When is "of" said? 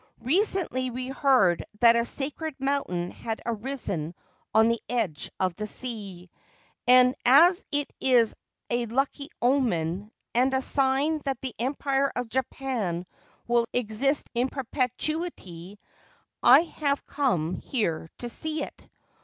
5.39-5.53, 12.15-12.29